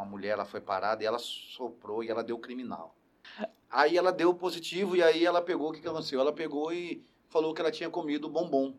[0.00, 2.96] uma mulher, ela foi parada e ela soprou e ela deu criminal.
[3.70, 6.20] Aí ela deu positivo e aí ela pegou, o que, que aconteceu?
[6.20, 8.74] Ela pegou e falou que ela tinha comido bombom.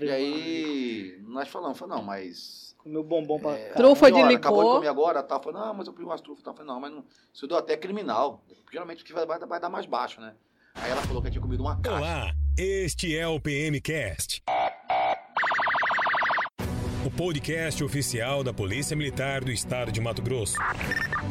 [0.00, 2.74] E aí nós falamos, falou, não, mas.
[2.78, 3.52] Comeu bombom pra.
[3.52, 4.36] É, Trufa de licor.
[4.36, 5.38] Acabou de comer agora, tá?
[5.38, 6.42] Falei, não, mas eu pedi umas trufas.
[6.42, 6.52] Tá?
[6.52, 8.42] Falei, não, mas não, isso deu até criminal.
[8.72, 10.34] Geralmente o que vai, vai, vai dar mais baixo, né?
[10.74, 11.98] Aí ela falou que tinha comido uma caixa.
[11.98, 14.42] Olá, este é o PMcast.
[17.06, 20.56] O podcast oficial da Polícia Militar do Estado de Mato Grosso.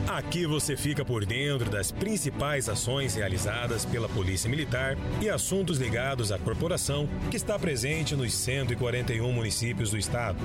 [0.07, 6.31] Aqui você fica por dentro das principais ações realizadas pela Polícia Militar e assuntos ligados
[6.31, 10.37] à corporação que está presente nos 141 municípios do estado.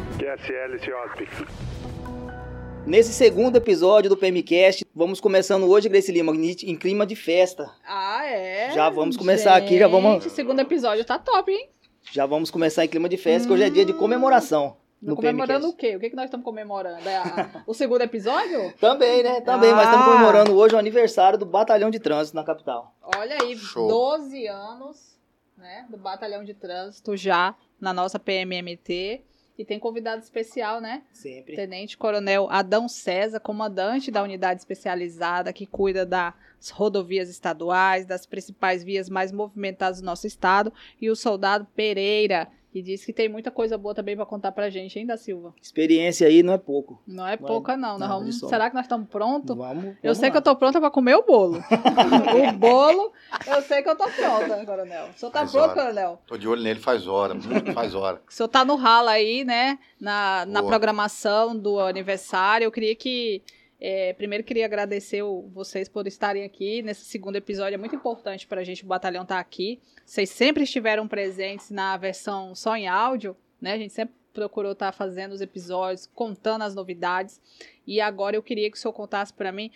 [2.85, 7.71] Nesse segundo episódio do PMCast, vamos começando hoje, Grace Lima, em clima de festa.
[7.87, 8.73] Ah, é?
[8.75, 11.69] Já vamos começar aqui, já vamos- Gente, segundo episódio tá top, hein?
[12.11, 14.80] Já vamos começar em clima de festa, que hoje é dia de comemoração.
[15.03, 15.75] No comemorando PMcast.
[15.75, 15.97] o quê?
[15.97, 17.09] O que, que nós estamos comemorando?
[17.09, 18.73] É a- o segundo episódio?
[18.79, 19.41] Também, né?
[19.41, 20.11] Também, mas estamos Ah.
[20.13, 22.95] comemorando hoje o aniversário do Batalhão de Trânsito na capital.
[23.17, 23.89] Olha aí, Show.
[23.89, 25.19] 12 anos
[25.57, 29.23] né, do Batalhão de Trânsito já na nossa PMMT.
[29.59, 31.03] E tem convidado especial, né?
[31.13, 31.55] Sempre.
[31.55, 36.33] Tenente Coronel Adão César, comandante da unidade especializada que cuida das
[36.73, 42.81] rodovias estaduais, das principais vias mais movimentadas do nosso estado, e o soldado Pereira, que
[42.81, 45.53] diz que tem muita coisa boa também para contar pra gente, hein, da Silva?
[45.61, 47.03] Experiência aí não é pouco.
[47.07, 47.99] Não é Vai- pouca, não.
[47.99, 49.57] Não, vamos- isso- será que nós estamos prontos?
[49.57, 49.85] Vamos.
[49.85, 50.31] Eu vamos sei lá.
[50.33, 51.59] que eu tô pronta pra comer o bolo.
[52.49, 53.13] o bolo,
[53.47, 55.09] eu sei que eu tô pronta, coronel.
[55.15, 55.75] O senhor tá Faz pronto, hora.
[55.81, 56.23] coronel?
[56.27, 57.35] Tô de olho nele faz hora,
[57.75, 58.23] faz hora.
[58.29, 59.79] O senhor tá no ralo aí, né?
[60.01, 60.71] Na, na Boa.
[60.71, 62.65] programação do aniversário.
[62.65, 63.43] Eu queria que.
[63.81, 67.75] É, primeiro queria agradecer vocês por estarem aqui nesse segundo episódio.
[67.75, 69.81] É muito importante pra gente o batalhão estar aqui.
[70.05, 73.73] Vocês sempre estiveram presentes na versão só em áudio, né?
[73.73, 77.41] A gente sempre procurou estar fazendo os episódios, contando as novidades.
[77.87, 79.71] E agora eu queria que o senhor contasse pra mim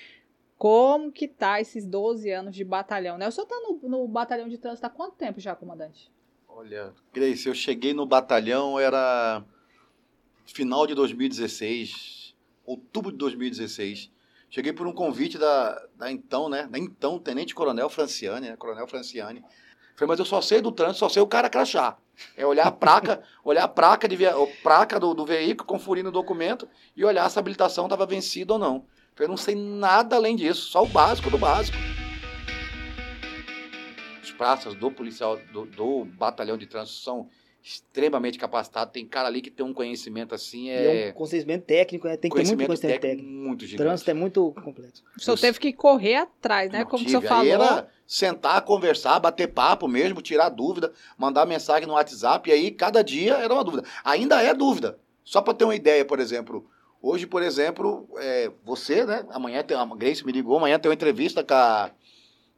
[0.58, 3.26] como que tá esses 12 anos de batalhão, né?
[3.26, 6.10] O senhor tá no, no batalhão de trânsito há quanto tempo já, comandante?
[6.48, 9.44] Olha, Grace, eu cheguei no batalhão, era
[10.46, 12.23] final de 2016,
[12.64, 14.10] outubro de 2016.
[14.50, 16.68] Cheguei por um convite da, da então, né?
[16.70, 18.56] Da então Tenente Coronel Franciane, né?
[18.56, 19.44] Coronel Franciane.
[19.96, 21.96] Falei, mas eu só sei do trânsito, só sei o cara crachá.
[22.36, 24.16] É olhar a placa, olhar a placa, de,
[24.62, 28.58] placa do, do veículo, conferir no documento e olhar se a habilitação estava vencida ou
[28.58, 28.86] não.
[29.14, 31.76] Falei, não sei nada além disso, só o básico do básico.
[34.22, 37.28] Os praças do policial, do, do batalhão de trânsito são
[37.64, 38.92] extremamente capacitados.
[38.92, 42.14] Tem cara ali que tem um conhecimento assim, é é, um conhecimento técnico, né?
[42.18, 43.26] Tem que ter muito conhecimento técnico.
[43.26, 43.82] muito O gigante.
[43.88, 45.02] trânsito é muito complexo.
[45.16, 46.80] O senhor teve que correr atrás, né?
[46.80, 47.18] Não Como o tive.
[47.18, 47.42] senhor falou.
[47.42, 52.70] Aí era sentar, conversar, bater papo mesmo, tirar dúvida, mandar mensagem no WhatsApp, e aí
[52.70, 53.88] cada dia era uma dúvida.
[54.04, 54.98] Ainda é dúvida.
[55.24, 56.68] Só para ter uma ideia, por exemplo,
[57.00, 59.24] hoje, por exemplo, é, você, né?
[59.30, 61.90] Amanhã tem a Grace me ligou, amanhã tem uma entrevista com a,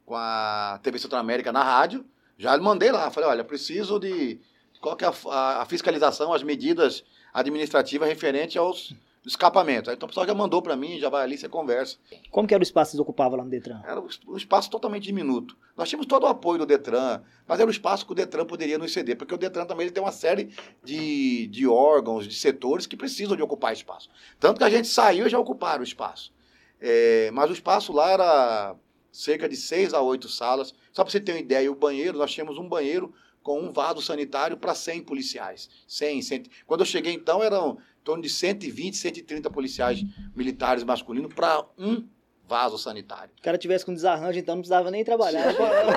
[0.05, 2.03] com a TV Central América na rádio.
[2.37, 4.37] Já mandei lá, falei, olha, preciso de
[4.81, 8.93] qual que é a, a- fiscalização, as medidas administrativas referentes aos
[9.25, 9.91] escapamentos.
[9.93, 11.97] Então o pessoal já mandou para mim, já vai ali, você conversa.
[12.31, 13.81] Como que era o espaço que vocês ocupavam lá no Detran?
[13.85, 15.57] Era um um espaço totalmente diminuto.
[15.75, 18.77] Nós tínhamos todo o apoio do Detran, mas era o espaço que o Detran poderia
[18.77, 20.49] nos ceder, porque o Detran também ele tem uma série
[20.83, 24.09] de, de órgãos, de setores que precisam de ocupar espaço.
[24.39, 26.31] Tanto que a gente saiu e já ocuparam o espaço.
[26.79, 28.75] É, mas o espaço lá era
[29.11, 30.73] cerca de seis a oito salas.
[30.93, 33.13] Só para você ter uma ideia, o banheiro, nós tínhamos um banheiro
[33.47, 35.69] com um vaso sanitário para 100 policiais.
[35.87, 36.43] 100, 100.
[36.65, 40.03] Quando eu cheguei, então, eram em torno de 120, 130 policiais
[40.35, 42.05] militares masculinos para um
[42.45, 43.29] vaso sanitário.
[43.35, 45.47] Se o cara tivesse com desarranjo, então não precisava nem trabalhar.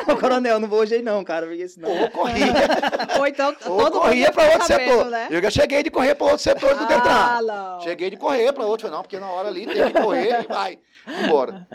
[0.07, 1.91] Ô, Coronel, não vou hoje aí não, cara, porque senão...
[1.91, 2.47] Ou corria,
[3.19, 5.11] Ou então, ou todo corria ia para outro sabendo, setor.
[5.11, 5.29] né?
[5.29, 7.11] Eu já cheguei de correr para outro setor do Detran.
[7.11, 7.81] Ah, não.
[7.81, 10.79] Cheguei de correr para outro, não, porque na hora ali tem que correr e vai
[11.25, 11.67] embora.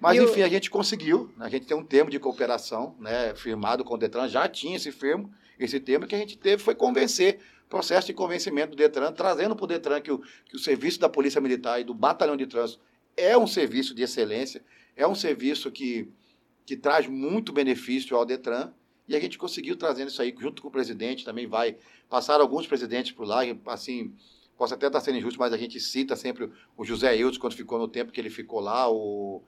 [0.00, 1.46] Mas E o- enfim, a gente conseguiu, né?
[1.46, 4.92] a gente tem um termo de cooperação, né, firmado com o Detran, já tinha esse
[4.92, 9.54] firmo, esse termo que a gente teve foi convencer, processo de convencimento do Detran, trazendo
[9.56, 12.46] para o Detran que o, que o serviço da Polícia Militar e do Batalhão de
[12.46, 12.80] Trânsito
[13.16, 14.62] é um serviço de excelência,
[14.96, 16.08] é um serviço que,
[16.64, 18.72] que traz muito benefício ao Detran,
[19.08, 21.76] e a gente conseguiu trazendo isso aí junto com o presidente, também vai
[22.08, 24.14] passar alguns presidentes por lá, assim,
[24.56, 27.78] posso até estar sendo injusto, mas a gente cita sempre o José Eudes, quando ficou
[27.78, 29.42] no tempo que ele ficou lá, o,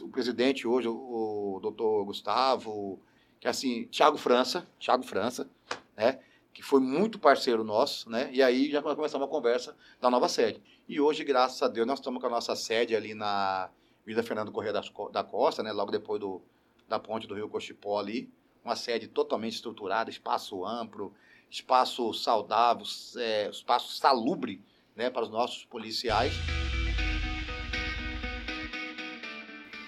[0.00, 3.00] o presidente hoje, o, doutor Gustavo,
[3.40, 5.48] que é assim, Thiago França, Thiago França,
[5.96, 6.18] né,
[6.52, 10.62] que foi muito parceiro nosso, né, e aí já começamos a conversa da nova sede.
[10.88, 13.70] E hoje, graças a Deus, nós estamos com a nossa sede ali na
[14.04, 16.42] Vida Fernando Corrêa das Co- da Costa, né, logo depois do,
[16.88, 18.30] da ponte do Rio Cochipó ali,
[18.64, 21.14] uma sede totalmente estruturada, espaço amplo,
[21.50, 22.84] espaço saudável,
[23.16, 24.62] é, espaço salubre,
[24.96, 26.34] né, para os nossos policiais.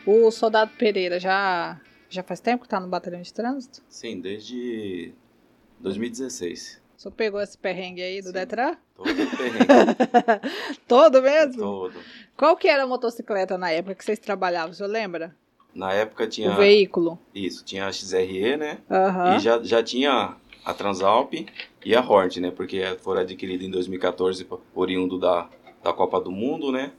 [0.07, 3.83] O soldado Pereira já, já faz tempo que tá no batalhão de trânsito?
[3.89, 5.13] Sim, desde
[5.79, 6.81] 2016.
[6.97, 8.33] O senhor pegou esse perrengue aí do Sim.
[8.35, 8.77] Detran?
[8.95, 9.07] Todo
[9.37, 9.67] perrengue,
[10.87, 11.63] Todo mesmo?
[11.63, 11.95] todo.
[12.37, 15.35] Qual que era a motocicleta na época que vocês trabalhavam, o senhor lembra?
[15.75, 17.19] Na época tinha O veículo.
[17.35, 18.79] isso, tinha a XRE, né?
[18.91, 19.37] Aham.
[19.37, 21.33] E já, já tinha a Transalp
[21.85, 22.51] e a Hornet, né?
[22.51, 25.49] Porque foram adquiridas em 2014 por- oriundo da,
[25.83, 26.93] da Copa do Mundo, né?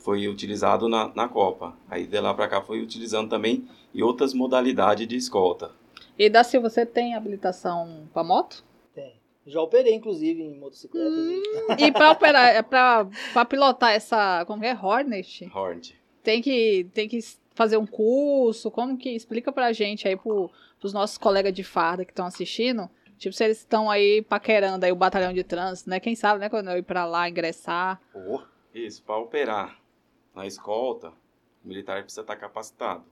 [0.00, 1.76] Foi utilizado na, na Copa.
[1.88, 5.70] Aí de lá pra cá foi utilizando também em outras modalidades de escolta.
[6.18, 8.64] E da Silva, você tem habilitação pra moto?
[8.94, 9.14] Tem.
[9.46, 11.12] Já operei, inclusive, em motocicletas.
[11.78, 15.96] e- E pra operar, pra, pra pilotar essa, como que é, Hornet, Hornet.
[16.22, 17.18] tem que, tem que
[17.54, 22.04] fazer um curso, como que, explica pra gente aí, pro, pros nossos colegas de farda
[22.04, 22.88] que estão assistindo,
[23.18, 26.48] tipo, se eles estão aí paquerando aí o batalhão de trânsito, né, quem sabe, né,
[26.48, 28.42] quando eu ir pra lá, ingressar, Pô,
[28.74, 29.79] Isso, para operar
[30.34, 31.12] na escolta,
[31.64, 33.04] o militar precisa estar capacitado.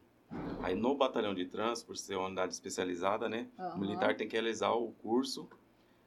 [0.63, 3.47] Aí no batalhão de trânsito, por ser uma unidade especializada, né?
[3.59, 3.77] Aham.
[3.77, 5.49] O militar tem que realizar o curso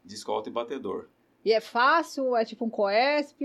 [0.06, 1.08] de escolta e batedor.
[1.44, 2.36] E é fácil?
[2.36, 3.44] É tipo um COESP?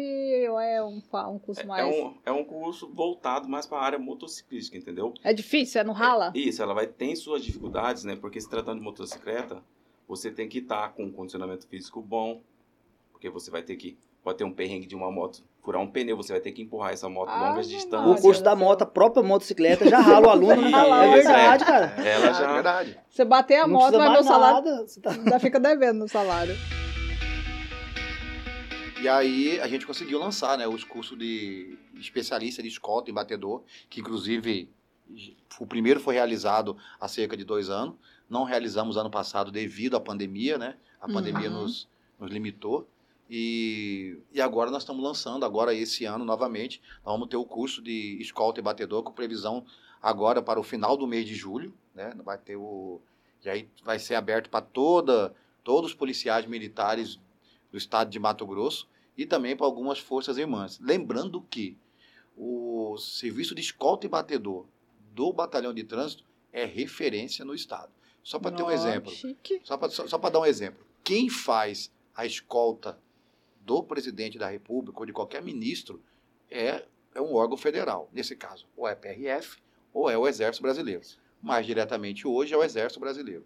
[0.50, 1.82] Ou é um, um curso É, mais.
[1.82, 5.14] é um, é um curso voltado mais para a área motociclística, entendeu?
[5.24, 5.80] É difícil?
[5.80, 6.30] É no rala?
[6.34, 8.14] Isso, ela vai ter suas dificuldades, né?
[8.14, 9.62] Porque se tratando de motocicleta,
[10.06, 12.42] você tem que estar com um condicionamento físico bom,
[13.16, 16.16] porque você vai ter que pode ter um perrengue de uma moto, furar um pneu,
[16.16, 18.18] você vai ter que empurrar essa moto Ah, longas distâncias.
[18.18, 20.62] O curso da moto, a própria motocicleta, já rala o aluno.
[20.68, 21.66] Rala, é verdade, é.
[21.66, 21.86] cara.
[22.04, 22.98] Ela é já verdade.
[23.08, 24.64] Você bater a Não moto, vai mais meu salário.
[24.70, 24.86] nada.
[24.86, 26.54] Você tá- Ainda fica devendo no salário.
[29.00, 33.62] E aí a gente conseguiu lançar né, os cursos de especialista de escolta e batedor,
[33.88, 34.68] que inclusive
[35.60, 37.94] o primeiro foi realizado há cerca de dois anos.
[38.28, 40.74] Não realizamos ano passado devido à pandemia, né?
[41.00, 41.62] A pandemia Uhum.
[41.62, 42.88] nos, nos limitou.
[43.28, 47.82] E, e agora nós estamos lançando, agora esse ano novamente, nós vamos ter o curso
[47.82, 49.64] de escolta e batedor com previsão
[50.00, 52.14] agora para o final do mês de julho, né?
[52.24, 53.00] Vai ter o
[53.44, 57.18] e aí vai ser aberto para toda todos os policiais militares
[57.70, 60.78] do estado de Mato Grosso e também para algumas forças irmãs.
[60.80, 61.76] Lembrando que
[62.36, 64.66] o serviço de escolta e batedor
[65.12, 67.90] do batalhão de trânsito é referência no estado.
[68.22, 69.60] Só para ter um exemplo, Chique.
[69.62, 72.98] só para só, para dar um exemplo, quem faz a escolta
[73.66, 76.00] do presidente da República ou de qualquer ministro
[76.48, 78.08] é, é um órgão federal.
[78.12, 79.58] Nesse caso, ou é PRF
[79.92, 81.02] ou é o Exército Brasileiro.
[81.42, 83.44] Mais diretamente hoje é o Exército Brasileiro.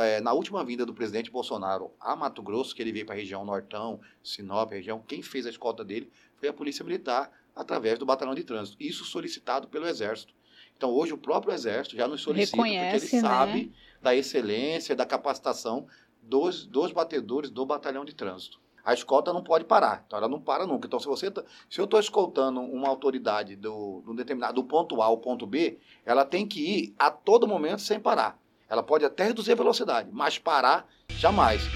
[0.00, 3.18] É, na última vinda do presidente Bolsonaro a Mato Grosso, que ele veio para a
[3.18, 8.06] região Nortão, Sinop, região, quem fez a escolta dele foi a Polícia Militar através do
[8.06, 8.76] Batalhão de Trânsito.
[8.78, 10.34] Isso solicitado pelo Exército.
[10.76, 13.28] Então hoje o próprio Exército já nos solicita Reconhece, porque ele né?
[13.28, 15.86] sabe da excelência, da capacitação
[16.22, 18.60] dos, dos batedores do Batalhão de Trânsito.
[18.88, 20.86] A escolta não pode parar, então ela não para nunca.
[20.86, 25.02] Então, se você tá- se eu estou escoltando uma autoridade do, do determinado do ponto
[25.02, 28.38] A ao ponto B, ela tem que ir a todo momento sem parar.
[28.66, 31.68] Ela pode até reduzir a velocidade, mas parar jamais.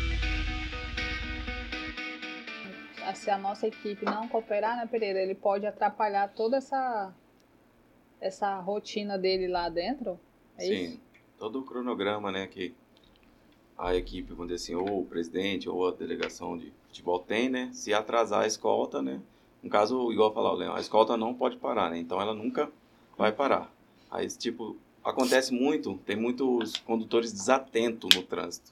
[3.15, 7.13] Se a nossa equipe não cooperar, né, Pereira, ele pode atrapalhar toda essa
[8.23, 10.19] essa rotina dele lá dentro.
[10.57, 11.01] É Sim, isso?
[11.37, 12.75] todo o cronograma, né, que
[13.77, 17.71] a equipe, vamos dizer assim, ou o presidente ou a delegação de futebol tem, né,
[17.73, 19.21] se atrasar a escolta, né,
[19.63, 22.71] no caso, igual falar o Leão, a escolta não pode parar, né, então ela nunca
[23.17, 23.73] vai parar.
[24.11, 28.71] Aí, tipo, acontece muito, tem muitos condutores desatentos no trânsito.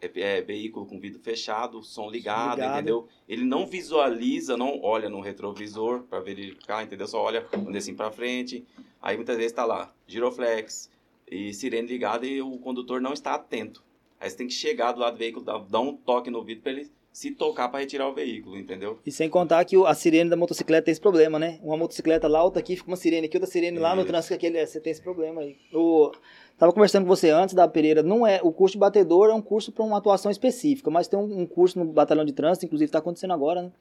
[0.00, 2.74] É, é veículo com vidro fechado, som ligado, Ligado.
[2.74, 3.08] entendeu?
[3.28, 7.06] Ele não visualiza, não olha no retrovisor para verificar, entendeu?
[7.08, 7.44] Só olha,
[7.76, 8.64] assim, para frente.
[9.02, 10.88] Aí muitas vezes está lá, giroflex
[11.30, 13.82] e sirene ligada e o condutor não está atento.
[14.20, 16.62] Aí você tem que chegar do lado do veículo, dar, dar um toque no vidro
[16.62, 19.00] para ele se tocar para retirar o veículo, entendeu?
[19.04, 21.58] E sem contar que a sirene da motocicleta tem esse problema, né?
[21.64, 24.64] Uma motocicleta lá, outra aqui, fica uma sirene aqui, outra sirene lá no trânsito, aquele,
[24.64, 25.56] você tem esse problema aí.
[25.74, 26.12] O,
[26.56, 29.42] tava conversando com você antes da Pereira, não é, o curso de batedor é um
[29.42, 32.86] curso para uma atuação específica, mas tem um, um curso no batalhão de trânsito, inclusive
[32.86, 33.72] está acontecendo agora, né?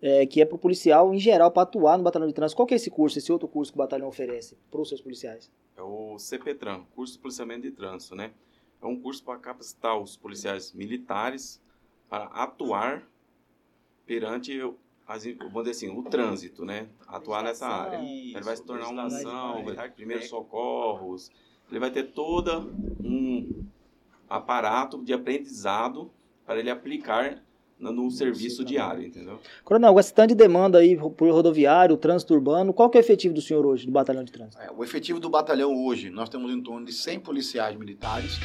[0.00, 2.56] É, que é para o policial em geral para atuar no batalhão de trânsito.
[2.56, 5.00] Qual que é esse curso, esse outro curso que o batalhão oferece para os seus
[5.00, 5.50] policiais?
[5.76, 8.30] É o CPTRAN, curso de policiamento de trânsito, né?
[8.86, 11.60] É um curso para capacitar os policiais militares
[12.08, 13.02] para atuar
[14.06, 14.60] perante
[15.04, 16.86] as, vamos dizer assim, o trânsito, né?
[17.08, 17.98] Atuar nessa área.
[17.98, 19.64] Ele vai se tornar uma ação,
[19.96, 21.32] primeiros socorros,
[21.68, 23.64] ele vai ter todo um
[24.28, 26.08] aparato de aprendizado
[26.44, 27.42] para ele aplicar
[27.78, 29.40] no, no serviço diário, entendeu?
[29.64, 33.02] Coronel, com esse tanto de demanda aí por rodoviário, trânsito urbano, qual que é o
[33.02, 34.62] efetivo do senhor hoje, do batalhão de trânsito?
[34.62, 38.38] É, o efetivo do batalhão hoje, nós temos em torno de 100 policiais militares.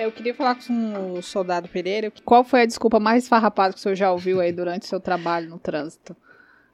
[0.00, 2.10] Eu queria falar com o soldado Pereira.
[2.24, 4.98] Qual foi a desculpa mais esfarrapada que o senhor já ouviu aí durante o seu
[4.98, 6.16] trabalho no trânsito?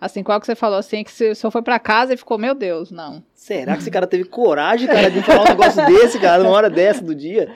[0.01, 2.39] Assim, qual que você falou assim, que se o senhor foi pra casa e ficou,
[2.39, 3.25] meu Deus, não.
[3.35, 6.71] Será que esse cara teve coragem, cara, de falar um negócio desse, cara, numa hora
[6.71, 7.53] dessa do dia?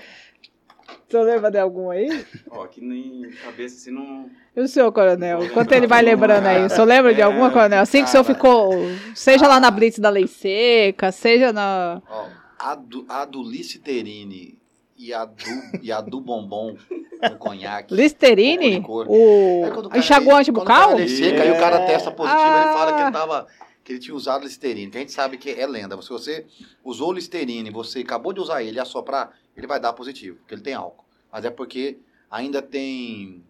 [1.07, 2.25] O senhor lembra de algum aí?
[2.51, 4.29] Ó, aqui nem cabeça assim não.
[4.57, 5.45] E o senhor, coronel?
[5.45, 7.83] Enquanto ele vai lembrando aí, o senhor lembra de alguma, É, coronel?
[7.83, 8.35] Assim que o senhor cara.
[8.35, 8.73] ficou,
[9.15, 12.03] seja lá na Blitz da Lei Seca, seja na...
[12.09, 12.27] Ó,
[12.59, 14.60] a do, a do Listerine
[15.01, 15.45] e a do,
[15.83, 16.77] e a do bombom
[17.21, 17.95] com conhaque.
[17.95, 18.81] Listerine?
[18.83, 19.07] Cor.
[19.09, 20.99] O É enxaguante bucal?
[20.99, 22.63] ele seca, aí o cara testa positivo, Ah.
[22.65, 23.47] ele fala que ele tava
[23.83, 26.01] que ele tinha usado Listerine, que a gente sabe que é lenda.
[26.03, 26.47] Se você
[26.85, 30.63] usou Listerine, você acabou de usar ele e assoprar, ele vai dar positivo, porque ele
[30.63, 31.05] tem álcool.
[31.33, 31.99] Mas é porque
[32.31, 33.43] ainda tem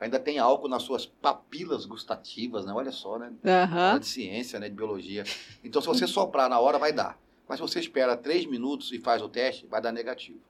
[0.00, 2.72] ainda tem álcool nas suas papilas gustativas, né?
[2.72, 3.32] Olha só, né?
[3.90, 4.68] Aula de ciência, né?
[4.68, 5.22] De biologia.
[5.62, 7.16] Então, se você soprar na hora, vai dar.
[7.48, 10.40] Mas se você espera três minutos e faz o teste, vai dar negativo.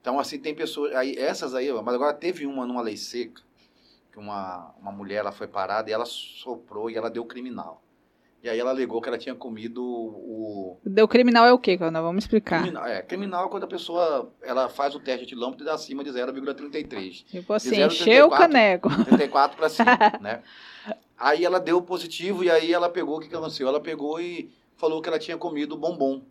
[0.00, 0.94] Então, assim, tem pessoas.
[0.94, 3.42] Aí, essas aí, mas agora teve uma numa lei seca,
[4.12, 7.82] que uma, uma mulher ela foi parada e ela soprou e ela deu criminal.
[8.42, 10.78] E aí ela alegou que ela tinha comido o.
[10.84, 12.02] Deu criminal é o quê, coronel?
[12.04, 12.60] Vamos explicar.
[12.60, 15.74] Criminal, é, criminal é quando a pessoa ela faz o teste de lâmpada e dá
[15.74, 17.24] acima de 0,33.
[17.24, 18.38] Tipo assim, encheu o 34.
[18.38, 19.04] caneco.
[19.06, 20.42] 34 para cima, né?
[21.18, 23.66] Aí ela deu positivo e aí ela pegou, o que que aconteceu?
[23.66, 26.22] Ela pegou e falou que ela tinha comido bombom.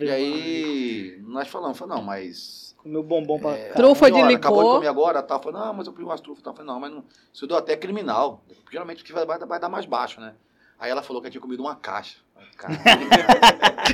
[0.00, 2.65] E aí nós falamos, falou, não, mas...
[2.86, 3.50] Comeu bombom pra.
[3.56, 4.74] é, Trufa de senhora, Acabou de licor.
[4.76, 5.38] comer agora, tá?
[5.40, 6.42] Falei, não, mas eu pedi umas trufas.
[6.42, 6.52] Tá?
[6.52, 7.02] Falei, não, mas não,
[7.32, 8.42] isso deu até criminal.
[8.70, 10.34] Geralmente o que vai, vai, vai dar mais baixo, né?
[10.78, 12.18] Aí ela falou que tinha comido uma caixa.
[12.56, 12.74] Cara,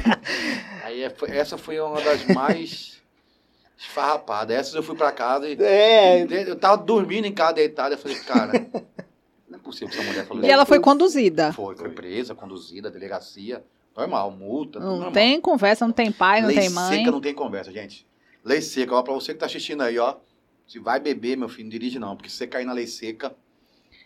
[0.85, 3.01] aí é- foi- essa foi uma das mais
[3.79, 4.57] esfarrapadas.
[4.57, 5.57] Essas eu fui pra casa e...
[5.61, 8.53] É, Eu tava dormindo em casa deitado, eu falei, cara,
[9.49, 11.53] não é possível que essa mulher falou E ela foi conduzida.
[11.53, 13.65] Foi, foi presa, conduzida, delegacia,
[13.97, 15.13] normal, multa, Não normal.
[15.13, 16.99] tem conversa, não tem pai, não Lei tem mãe.
[16.99, 18.07] seca não tem conversa, gente.
[18.45, 20.17] Lei seca, ó, pra você que tá assistindo aí, ó,
[20.67, 23.35] se vai beber, meu filho, não dirige não, porque se você cair na lei seca,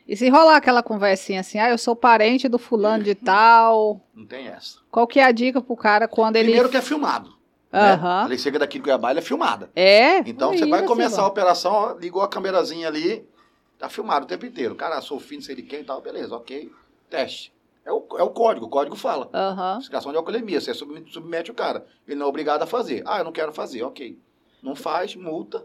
[0.07, 4.00] E se rolar aquela conversinha assim, ah, eu sou parente do fulano de tal.
[4.14, 4.78] não tem essa.
[4.90, 6.47] Qual que é a dica pro cara quando ele.
[6.47, 7.31] Primeiro que é filmado,
[7.73, 7.99] né?
[8.02, 9.71] A lei seca daqui de Cuiabá, é filmada.
[9.75, 10.19] É.
[10.21, 13.26] Então aí, você vai começar a operação, ó, ligou a câmerazinha ali,
[13.78, 14.75] tá filmado o tempo inteiro.
[14.75, 16.71] Cara, sou filho, não sei de quem e tal, beleza, ok,
[17.11, 17.52] teste.
[17.85, 19.31] É o, é o código, o código fala.
[19.33, 19.78] Aham.
[19.78, 21.87] Fiscalização de alcoolemia, você submete, submete o cara.
[22.07, 23.02] Ele não é obrigado a fazer.
[23.07, 24.19] Ah, eu não quero fazer, ok.
[24.63, 25.65] Não faz, multa.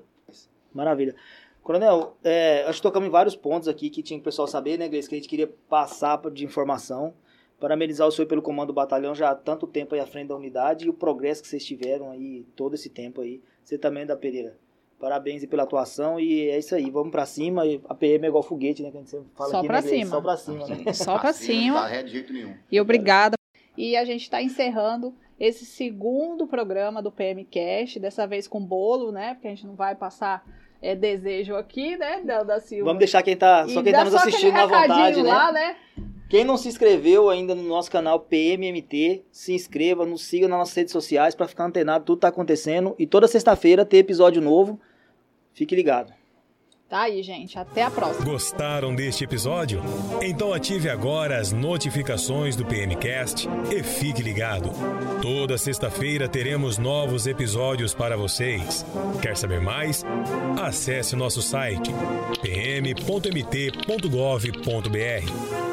[0.74, 1.16] Maravilha.
[1.64, 4.78] Coronel, é, acho que tocamos em vários pontos aqui que tinha que o pessoal saber,
[4.78, 7.14] né, Gleice, que a gente queria passar de informação.
[7.60, 10.36] Parabenizar o senhor pelo comando do batalhão já há tanto tempo aí à frente da
[10.36, 13.40] unidade e o progresso que vocês tiveram aí todo esse tempo aí.
[13.64, 14.58] Você também, da Pereira.
[15.00, 17.66] Parabéns aí pela atuação e é isso aí, vamos pra cima.
[17.66, 19.82] E A PM é igual foguete, né, que a gente sempre fala Só aqui, pra
[19.82, 20.10] né, cima.
[20.10, 20.94] Só pra cima, né?
[20.94, 21.76] Só pra cima.
[21.76, 22.56] Não dá ré de jeito nenhum.
[22.72, 23.36] E obrigada.
[23.78, 29.34] E a gente está encerrando esse segundo programa do PMcast, dessa vez com bolo, né?
[29.34, 30.46] Porque a gente não vai passar
[30.80, 32.86] é, desejo aqui, né, da, da Silva.
[32.86, 35.30] Vamos deixar quem tá, E só quem tá nos assistindo à recadinho vontade, né?
[35.30, 35.76] lá, né?
[36.30, 40.76] Quem não se inscreveu ainda no nosso canal PMMT, se inscreva, nos siga nas nossas
[40.76, 44.80] redes sociais para ficar antenado tudo tá acontecendo e toda sexta-feira ter episódio novo.
[45.54, 46.14] Fique ligado.
[46.92, 47.58] Tá aí, gente.
[47.58, 48.26] Até a próxima.
[48.26, 49.82] Gostaram deste episódio?
[50.22, 54.70] Então ative agora as notificações do PMcast e fique ligado.
[55.22, 58.86] Toda sexta-feira teremos novos episódios para vocês.
[59.22, 60.04] Quer saber mais?
[60.62, 61.94] Acesse nosso site
[62.42, 63.02] pm.mt.gov.br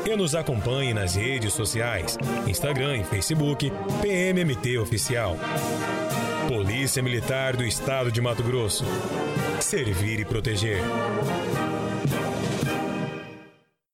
[0.09, 5.37] e nos acompanhe nas redes sociais, Instagram e Facebook, PMMT Oficial.
[6.47, 8.85] Polícia Militar do Estado de Mato Grosso.
[9.61, 10.83] Servir e proteger.